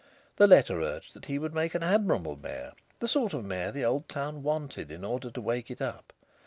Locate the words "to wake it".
5.29-5.79